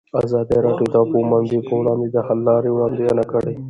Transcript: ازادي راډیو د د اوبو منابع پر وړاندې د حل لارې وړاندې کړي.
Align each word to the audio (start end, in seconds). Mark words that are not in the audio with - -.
ازادي 0.23 0.57
راډیو 0.65 0.87
د 0.89 0.91
د 0.93 0.95
اوبو 1.01 1.19
منابع 1.31 1.59
پر 1.67 1.75
وړاندې 1.81 2.07
د 2.11 2.17
حل 2.27 2.39
لارې 2.47 2.69
وړاندې 2.71 3.23
کړي. 3.31 3.53